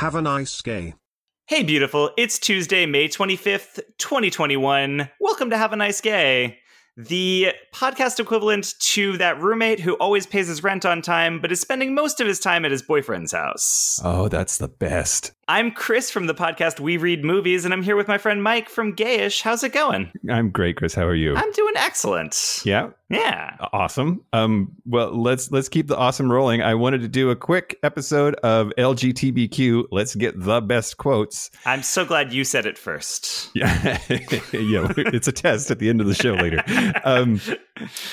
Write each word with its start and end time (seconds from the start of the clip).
Have 0.00 0.14
a 0.14 0.22
nice 0.22 0.62
day. 0.62 0.94
Hey, 1.46 1.62
beautiful. 1.62 2.12
It's 2.16 2.38
Tuesday, 2.38 2.86
May 2.86 3.06
25th, 3.06 3.80
2021. 3.98 5.10
Welcome 5.20 5.50
to 5.50 5.58
Have 5.58 5.74
a 5.74 5.76
Nice 5.76 6.00
Gay, 6.00 6.59
the 6.96 7.52
podcast 7.72 8.18
equivalent 8.20 8.74
to 8.80 9.16
that 9.18 9.40
roommate 9.40 9.80
who 9.80 9.94
always 9.94 10.26
pays 10.26 10.48
his 10.48 10.62
rent 10.62 10.84
on 10.84 11.00
time, 11.02 11.40
but 11.40 11.50
is 11.52 11.60
spending 11.60 11.94
most 11.94 12.20
of 12.20 12.26
his 12.26 12.38
time 12.40 12.64
at 12.64 12.70
his 12.70 12.82
boyfriend's 12.82 13.32
house. 13.32 14.00
Oh, 14.04 14.28
that's 14.28 14.58
the 14.58 14.68
best. 14.68 15.32
I'm 15.48 15.72
Chris 15.72 16.10
from 16.12 16.26
the 16.28 16.34
podcast 16.34 16.78
We 16.78 16.96
Read 16.96 17.24
Movies, 17.24 17.64
and 17.64 17.74
I'm 17.74 17.82
here 17.82 17.96
with 17.96 18.06
my 18.06 18.18
friend 18.18 18.40
Mike 18.42 18.68
from 18.68 18.94
Gayish. 18.94 19.42
How's 19.42 19.64
it 19.64 19.72
going? 19.72 20.12
I'm 20.30 20.50
great, 20.50 20.76
Chris. 20.76 20.94
How 20.94 21.04
are 21.04 21.14
you? 21.14 21.34
I'm 21.34 21.50
doing 21.52 21.74
excellent. 21.76 22.62
yeah, 22.64 22.90
Yeah. 23.08 23.56
awesome. 23.72 24.24
Um, 24.32 24.70
well, 24.86 25.10
let's 25.10 25.50
let's 25.50 25.68
keep 25.68 25.88
the 25.88 25.96
awesome 25.96 26.30
rolling. 26.30 26.62
I 26.62 26.74
wanted 26.76 27.00
to 27.00 27.08
do 27.08 27.30
a 27.30 27.36
quick 27.36 27.78
episode 27.82 28.34
of 28.44 28.68
LGTBQ. 28.78 29.86
Let's 29.90 30.14
get 30.14 30.38
the 30.40 30.60
best 30.60 30.98
quotes. 30.98 31.50
I'm 31.66 31.82
so 31.82 32.04
glad 32.04 32.32
you 32.32 32.44
said 32.44 32.66
it 32.66 32.78
first. 32.78 33.48
Yeah, 33.60 33.98
yeah. 34.08 34.92
It's 34.96 35.26
a 35.28 35.32
test 35.32 35.70
at 35.72 35.80
the 35.80 35.88
end 35.90 36.00
of 36.00 36.06
the 36.06 36.14
show 36.14 36.34
later. 36.34 36.62
Um, 37.04 37.40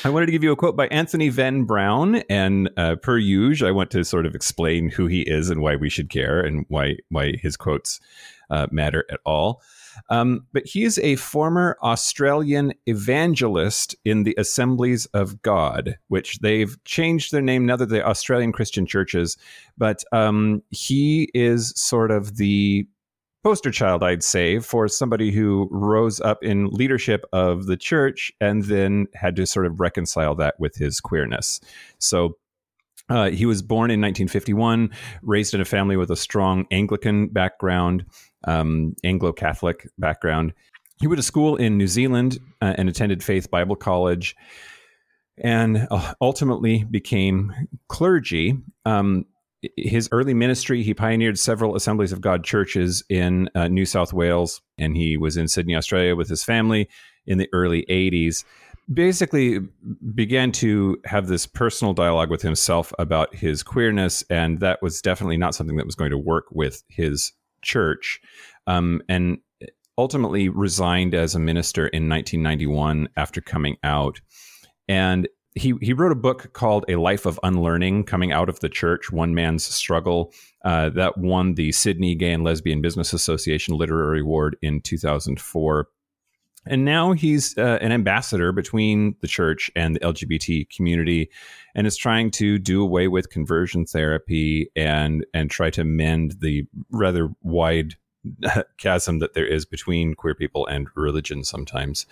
I 0.03 0.09
wanted 0.09 0.27
to 0.27 0.31
give 0.31 0.43
you 0.43 0.51
a 0.51 0.55
quote 0.55 0.75
by 0.75 0.87
Anthony 0.87 1.29
Venn-Brown, 1.29 2.15
and 2.29 2.69
uh, 2.77 2.95
per 2.95 3.17
usual, 3.17 3.67
I 3.67 3.71
want 3.71 3.91
to 3.91 4.03
sort 4.03 4.25
of 4.25 4.35
explain 4.35 4.89
who 4.89 5.07
he 5.07 5.21
is 5.21 5.49
and 5.49 5.61
why 5.61 5.75
we 5.75 5.89
should 5.89 6.09
care 6.09 6.41
and 6.41 6.65
why 6.69 6.97
why 7.09 7.33
his 7.37 7.57
quotes 7.57 7.99
uh, 8.49 8.67
matter 8.71 9.05
at 9.11 9.19
all. 9.25 9.61
Um, 10.09 10.45
but 10.53 10.65
he 10.65 10.83
is 10.83 10.99
a 10.99 11.15
former 11.15 11.77
Australian 11.81 12.73
evangelist 12.85 13.95
in 14.05 14.23
the 14.23 14.35
Assemblies 14.37 15.05
of 15.07 15.41
God, 15.41 15.97
which 16.07 16.39
they've 16.39 16.77
changed 16.85 17.31
their 17.31 17.41
name 17.41 17.65
now 17.65 17.75
that 17.75 17.89
they're 17.89 18.07
Australian 18.07 18.51
Christian 18.51 18.85
churches. 18.85 19.37
But 19.77 20.03
um, 20.11 20.61
he 20.69 21.29
is 21.33 21.73
sort 21.75 22.11
of 22.11 22.37
the 22.37 22.87
poster 23.47 23.71
child, 23.71 24.03
I'd 24.03 24.25
say, 24.25 24.59
for 24.59 24.89
somebody 24.89 25.31
who 25.31 25.69
rose 25.71 26.19
up 26.19 26.43
in 26.43 26.67
leadership 26.67 27.23
of 27.31 27.65
the 27.65 27.77
church 27.77 28.29
and 28.41 28.65
then 28.65 29.07
had 29.13 29.37
to 29.37 29.47
sort 29.47 29.65
of 29.65 29.79
reconcile 29.79 30.35
that 30.35 30.59
with 30.59 30.75
his 30.75 30.99
queerness. 30.99 31.61
So 31.97 32.35
uh, 33.07 33.29
he 33.29 33.45
was 33.45 33.61
born 33.61 33.89
in 33.89 34.01
1951, 34.01 34.91
raised 35.21 35.53
in 35.53 35.61
a 35.61 35.65
family 35.65 35.95
with 35.95 36.11
a 36.11 36.17
strong 36.17 36.65
Anglican 36.71 37.29
background, 37.29 38.03
um, 38.43 38.97
Anglo 39.05 39.31
Catholic 39.31 39.87
background. 39.97 40.53
He 40.99 41.07
went 41.07 41.19
to 41.19 41.23
school 41.23 41.55
in 41.55 41.77
New 41.77 41.87
Zealand 41.87 42.39
uh, 42.61 42.73
and 42.77 42.89
attended 42.89 43.23
Faith 43.23 43.49
Bible 43.49 43.77
College 43.77 44.35
and 45.37 45.87
uh, 45.89 46.15
ultimately 46.19 46.83
became 46.83 47.53
clergy. 47.87 48.57
Um, 48.83 49.25
his 49.75 50.07
early 50.11 50.33
ministry, 50.33 50.83
he 50.83 50.93
pioneered 50.93 51.39
several 51.39 51.75
Assemblies 51.75 52.11
of 52.11 52.21
God 52.21 52.43
churches 52.43 53.03
in 53.09 53.49
uh, 53.55 53.67
New 53.67 53.85
South 53.85 54.13
Wales, 54.13 54.61
and 54.77 54.95
he 54.95 55.17
was 55.17 55.37
in 55.37 55.47
Sydney, 55.47 55.75
Australia 55.75 56.15
with 56.15 56.29
his 56.29 56.43
family 56.43 56.87
in 57.25 57.37
the 57.37 57.49
early 57.53 57.85
80s. 57.89 58.43
Basically, 58.93 59.59
began 60.15 60.51
to 60.53 60.97
have 61.05 61.27
this 61.27 61.45
personal 61.45 61.93
dialogue 61.93 62.29
with 62.29 62.41
himself 62.41 62.93
about 62.99 63.35
his 63.35 63.63
queerness, 63.63 64.23
and 64.29 64.59
that 64.59 64.81
was 64.81 65.01
definitely 65.01 65.37
not 65.37 65.55
something 65.55 65.75
that 65.77 65.85
was 65.85 65.95
going 65.95 66.11
to 66.11 66.17
work 66.17 66.45
with 66.51 66.83
his 66.87 67.33
church. 67.61 68.21
Um, 68.67 69.01
and 69.09 69.39
ultimately 69.97 70.47
resigned 70.47 71.15
as 71.15 71.33
a 71.33 71.39
minister 71.39 71.87
in 71.87 72.07
1991 72.07 73.09
after 73.17 73.41
coming 73.41 73.77
out. 73.83 74.21
And 74.87 75.27
he 75.57 75.73
he 75.81 75.93
wrote 75.93 76.11
a 76.11 76.15
book 76.15 76.53
called 76.53 76.85
A 76.87 76.95
Life 76.95 77.25
of 77.25 77.39
Unlearning, 77.43 78.03
coming 78.03 78.31
out 78.31 78.49
of 78.49 78.59
the 78.59 78.69
church, 78.69 79.11
one 79.11 79.35
man's 79.35 79.65
struggle, 79.65 80.33
uh, 80.63 80.89
that 80.89 81.17
won 81.17 81.55
the 81.55 81.71
Sydney 81.71 82.15
Gay 82.15 82.31
and 82.31 82.43
Lesbian 82.43 82.81
Business 82.81 83.13
Association 83.13 83.75
Literary 83.75 84.21
Award 84.21 84.57
in 84.61 84.81
2004. 84.81 85.87
And 86.69 86.83
now 86.83 87.13
he's 87.13 87.57
uh, 87.57 87.77
an 87.81 87.91
ambassador 87.91 88.51
between 88.51 89.15
the 89.21 89.27
church 89.27 89.71
and 89.75 89.95
the 89.95 89.99
LGBT 90.01 90.69
community, 90.69 91.29
and 91.75 91.87
is 91.87 91.97
trying 91.97 92.31
to 92.31 92.57
do 92.59 92.81
away 92.81 93.07
with 93.07 93.29
conversion 93.29 93.85
therapy 93.85 94.69
and 94.75 95.25
and 95.33 95.49
try 95.49 95.69
to 95.71 95.83
mend 95.83 96.35
the 96.41 96.65
rather 96.91 97.29
wide 97.41 97.95
chasm 98.77 99.19
that 99.19 99.33
there 99.33 99.45
is 99.45 99.65
between 99.65 100.13
queer 100.13 100.35
people 100.35 100.65
and 100.67 100.87
religion 100.95 101.43
sometimes. 101.43 102.05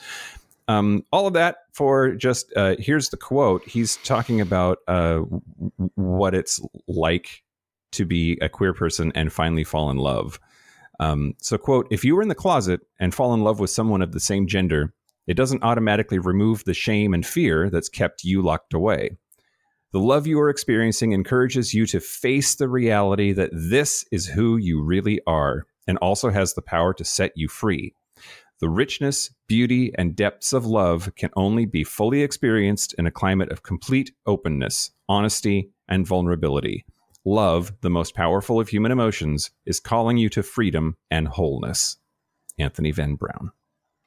Um, 0.68 1.04
all 1.12 1.28
of 1.28 1.34
that 1.34 1.58
for 1.74 2.16
just 2.16 2.52
uh, 2.56 2.76
here's 2.80 3.10
the 3.10 3.18
quote. 3.18 3.64
He's 3.68 3.98
talking 3.98 4.42
about 4.42 4.80
uh, 4.88 5.20
what 5.96 6.34
it's 6.34 6.60
like 6.88 7.44
to 7.92 8.06
be 8.06 8.38
a 8.42 8.50
queer 8.50 8.74
person 8.74 9.12
and 9.16 9.32
finally 9.32 9.64
fall 9.64 9.90
in 9.90 9.98
love. 9.98 10.40
Um, 11.00 11.34
so, 11.42 11.58
quote, 11.58 11.88
if 11.92 12.04
you 12.04 12.16
were 12.16 12.22
in 12.22 12.30
the 12.30 12.36
closet 12.36 12.82
and 13.00 13.14
fall 13.14 13.34
in 13.34 13.44
love 13.44 13.60
with 13.60 13.70
someone 13.70 14.02
of 14.02 14.12
the 14.12 14.20
same 14.20 14.48
gender, 14.48 14.94
it 15.28 15.36
doesn't 15.36 15.64
automatically 15.64 16.20
remove 16.20 16.64
the 16.64 16.74
shame 16.74 17.14
and 17.14 17.26
fear 17.26 17.70
that's 17.70 17.90
kept 17.90 18.24
you 18.24 18.42
locked 18.42 18.74
away. 18.74 19.18
The 19.92 20.00
love 20.00 20.28
you 20.28 20.40
are 20.40 20.50
experiencing 20.50 21.14
encourages 21.14 21.74
you 21.74 21.86
to 21.88 22.00
face 22.00 22.56
the 22.56 22.68
reality 22.68 23.32
that 23.34 23.52
this 23.54 24.06
is 24.12 24.28
who 24.28 24.58
you 24.58 24.84
really 24.84 25.22
are 25.26 25.66
and 25.88 25.98
also 26.00 26.30
has 26.30 26.54
the 26.54 26.62
power 26.62 26.94
to 26.94 27.06
set 27.06 27.32
you 27.36 27.48
free. 27.48 27.94
The 28.62 28.70
richness, 28.70 29.32
beauty, 29.48 29.92
and 29.98 30.16
depths 30.16 30.54
of 30.54 30.66
love 30.66 31.14
can 31.16 31.30
only 31.36 31.66
be 31.66 31.84
fully 31.84 32.22
experienced 32.22 32.94
in 32.98 33.06
a 33.06 33.12
climate 33.12 33.52
of 33.52 33.64
complete 33.64 34.12
openness, 34.26 34.92
honesty, 35.10 35.72
and 35.90 36.08
vulnerability. 36.08 36.86
Love, 37.26 37.74
the 37.82 37.90
most 37.90 38.16
powerful 38.16 38.60
of 38.60 38.70
human 38.70 38.92
emotions, 38.92 39.52
is 39.66 39.80
calling 39.80 40.18
you 40.18 40.30
to 40.30 40.44
freedom 40.44 40.96
and 41.12 41.28
wholeness. 41.28 41.98
Anthony 42.58 42.92
Venn-Brown. 42.92 43.52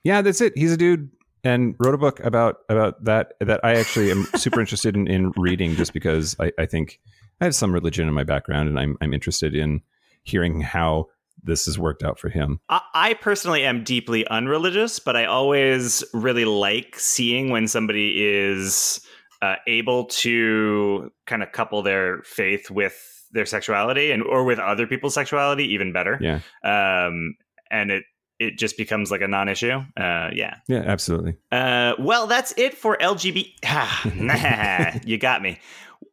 Yeah, 0.04 0.22
that's 0.22 0.40
it. 0.40 0.56
He's 0.56 0.72
a 0.72 0.76
dude 0.76 1.10
and 1.44 1.74
wrote 1.78 1.94
a 1.94 1.98
book 1.98 2.20
about 2.20 2.58
about 2.68 3.04
that 3.04 3.34
that 3.40 3.60
I 3.64 3.74
actually 3.74 4.10
am 4.10 4.24
super 4.36 4.60
interested 4.60 4.96
in, 4.96 5.06
in 5.06 5.32
reading 5.36 5.76
just 5.76 5.92
because 5.92 6.36
I, 6.40 6.52
I 6.58 6.66
think 6.66 7.00
I 7.40 7.44
have 7.44 7.54
some 7.54 7.72
religion 7.72 8.08
in 8.08 8.14
my 8.14 8.24
background 8.24 8.68
and 8.68 8.78
I'm 8.78 8.96
I'm 9.00 9.12
interested 9.12 9.54
in 9.54 9.82
hearing 10.22 10.60
how 10.60 11.08
this 11.42 11.66
has 11.66 11.78
worked 11.78 12.02
out 12.02 12.18
for 12.18 12.28
him. 12.28 12.60
I, 12.68 12.80
I 12.94 13.14
personally 13.14 13.64
am 13.64 13.84
deeply 13.84 14.26
unreligious, 14.28 14.98
but 14.98 15.16
I 15.16 15.24
always 15.24 16.04
really 16.12 16.44
like 16.44 16.98
seeing 16.98 17.50
when 17.50 17.68
somebody 17.68 18.24
is 18.24 19.00
uh, 19.42 19.56
able 19.66 20.06
to 20.06 21.10
kind 21.26 21.42
of 21.42 21.52
couple 21.52 21.82
their 21.82 22.22
faith 22.24 22.70
with 22.70 22.96
their 23.32 23.46
sexuality 23.46 24.10
and 24.10 24.22
or 24.22 24.44
with 24.44 24.58
other 24.58 24.86
people's 24.86 25.14
sexuality 25.14 25.64
even 25.64 25.92
better. 25.92 26.18
Yeah. 26.20 26.40
Um, 26.64 27.36
and 27.70 27.90
it 27.90 28.04
it 28.38 28.56
just 28.56 28.76
becomes 28.76 29.10
like 29.10 29.20
a 29.20 29.28
non-issue. 29.28 29.80
Uh, 29.96 30.30
yeah. 30.32 30.58
Yeah, 30.68 30.84
absolutely. 30.86 31.34
Uh, 31.50 31.94
well, 31.98 32.28
that's 32.28 32.54
it 32.56 32.74
for 32.74 32.96
LGBT. 32.98 35.02
you 35.06 35.18
got 35.18 35.42
me. 35.42 35.58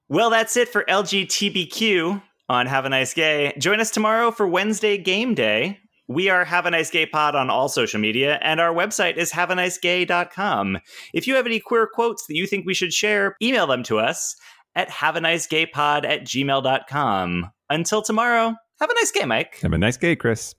Well, 0.10 0.32
that's 0.32 0.58
it 0.58 0.70
for 0.70 0.84
LGTBQ 0.86 2.24
on 2.50 2.68
Have 2.68 2.86
a 2.86 2.90
Nice 2.90 3.14
Gay. 3.14 3.54
Join 3.58 3.80
us 3.80 3.92
tomorrow 3.92 4.32
for 4.32 4.48
Wednesday 4.48 4.98
Game 4.98 5.34
Day. 5.34 5.80
We 6.08 6.30
are 6.30 6.46
Have 6.46 6.66
a 6.66 6.72
Nice 6.72 6.92
Gay 6.92 7.06
Pod 7.08 7.36
on 7.36 7.50
all 7.50 7.68
social 7.68 8.00
media, 8.00 8.38
and 8.42 8.60
our 8.60 8.74
website 8.74 9.18
is 9.18 9.32
haveanicegay.com. 9.32 10.78
If 11.14 11.28
you 11.28 11.36
have 11.36 11.48
any 11.48 11.60
queer 11.60 11.88
quotes 11.92 12.28
that 12.28 12.36
you 12.36 12.46
think 12.46 12.66
we 12.66 12.76
should 12.76 12.94
share, 12.94 13.36
email 13.42 13.66
them 13.66 13.82
to 13.84 13.98
us 13.98 14.36
at 14.76 14.90
haveanicegaypod 14.90 16.06
at 16.06 16.24
gmail.com. 16.24 17.52
Until 17.70 18.02
tomorrow, 18.04 18.54
have 18.80 18.90
a 18.90 18.94
nice 18.94 19.12
gay, 19.12 19.26
Mike. 19.26 19.58
Have 19.62 19.74
a 19.74 19.78
nice 19.78 19.98
gay, 19.98 20.16
Chris. 20.16 20.54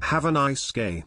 Have 0.00 0.24
a 0.24 0.32
nice 0.32 0.70
gay. 0.70 1.04